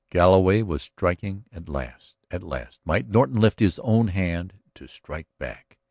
[0.09, 5.27] Galloway was striking at last; at last might Norton lift his own hand to strike
[5.37, 5.77] back.